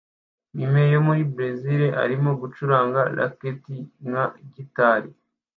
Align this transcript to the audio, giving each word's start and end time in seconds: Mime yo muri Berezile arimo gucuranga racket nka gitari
Mime 0.55 0.81
yo 0.93 0.99
muri 1.07 1.21
Berezile 1.33 1.87
arimo 2.03 2.29
gucuranga 2.41 3.01
racket 3.17 3.61
nka 4.09 4.25
gitari 4.53 5.09